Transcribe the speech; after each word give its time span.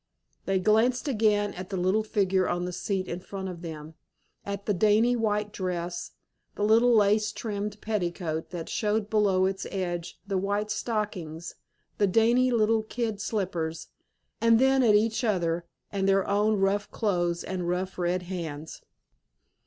They 0.45 0.57
glanced 0.57 1.07
again 1.07 1.53
at 1.53 1.69
the 1.69 1.77
little 1.77 2.01
figure 2.01 2.49
on 2.49 2.65
the 2.65 2.73
seat 2.73 3.07
in 3.07 3.19
front 3.19 3.49
of 3.49 3.61
them; 3.61 3.93
at 4.43 4.65
the 4.65 4.73
dainty 4.73 5.15
white 5.15 5.53
dress, 5.53 6.13
the 6.55 6.63
little 6.63 6.95
lace 6.95 7.31
trimmed 7.31 7.79
petticoat 7.81 8.49
that 8.49 8.67
showed 8.67 9.11
below 9.11 9.45
its 9.45 9.67
edge, 9.69 10.19
the 10.25 10.39
white 10.39 10.71
stockings, 10.71 11.53
the 11.99 12.07
dainty 12.07 12.49
little 12.49 12.81
kid 12.81 13.21
slippers, 13.21 13.89
and 14.41 14.57
then 14.57 14.81
at 14.81 14.95
each 14.95 15.23
other 15.23 15.67
and 15.91 16.09
their 16.09 16.27
own 16.27 16.55
rough 16.55 16.89
clothes 16.89 17.43
and 17.43 17.69
rough 17.69 17.99
red 17.99 18.23
hands. 18.23 18.81